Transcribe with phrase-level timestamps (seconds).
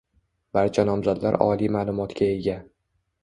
[0.57, 2.57] Barcha nomzodlar oliy ma'lumotga ega